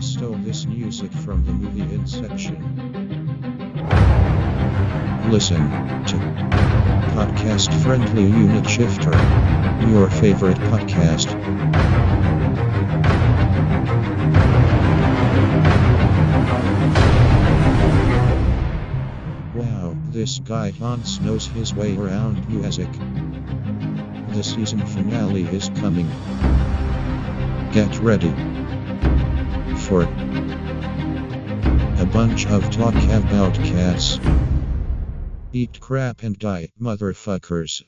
stole 0.00 0.34
this 0.36 0.66
music 0.66 1.12
from 1.12 1.44
the 1.44 1.52
movie 1.52 1.94
Inception. 1.94 2.56
Listen 5.30 5.58
to 6.06 6.16
Podcast 7.14 7.72
Friendly 7.82 8.22
Unit 8.22 8.68
Shifter, 8.68 9.12
your 9.88 10.10
favorite 10.10 10.56
podcast. 10.56 11.34
Wow, 19.54 19.96
this 20.10 20.40
guy 20.40 20.70
Hans 20.70 21.20
knows 21.20 21.46
his 21.46 21.74
way 21.74 21.96
around 21.96 22.48
music. 22.48 22.90
The 24.30 24.42
season 24.42 24.84
finale 24.86 25.44
is 25.44 25.70
coming. 25.76 26.08
Get 27.72 27.98
ready 28.00 28.34
for 29.76 30.02
a 32.00 32.06
bunch 32.12 32.46
of 32.46 32.70
talk 32.70 32.94
about 32.94 33.54
cats. 33.54 34.18
Eat 35.52 35.78
crap 35.80 36.22
and 36.22 36.38
die, 36.38 36.68
motherfuckers. 36.80 37.82